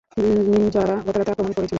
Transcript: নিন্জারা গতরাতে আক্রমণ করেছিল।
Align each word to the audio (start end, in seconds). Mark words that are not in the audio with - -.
নিন্জারা 0.51 0.95
গতরাতে 1.07 1.31
আক্রমণ 1.31 1.53
করেছিল। 1.53 1.69